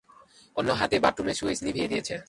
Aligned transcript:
অন্য 0.57 0.69
হাতে 0.79 0.95
বাথরুমের 0.99 1.35
সুইচ 1.39 1.59
নিভিয়ে 1.65 1.89
দিয়েছে। 1.91 2.15